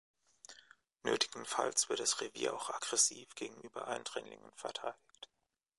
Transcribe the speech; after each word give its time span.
Nötigenfalls 1.03 1.87
wird 1.87 1.99
das 1.99 2.21
Revier 2.21 2.55
auch 2.55 2.71
aggressiv 2.71 3.35
gegenüber 3.35 3.87
Eindringlingen 3.87 4.51
verteidigt. 4.55 5.29